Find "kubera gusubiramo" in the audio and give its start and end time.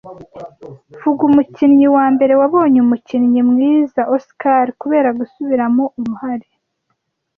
4.81-5.83